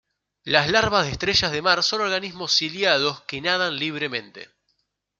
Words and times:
Las 0.45 0.67
larvas 0.71 1.05
de 1.05 1.11
estrellas 1.11 1.51
de 1.51 1.61
mar 1.61 1.83
son 1.83 2.01
organismos 2.01 2.53
ciliados, 2.53 3.21
que 3.27 3.39
nadan 3.39 3.77
libremente. 3.77 4.49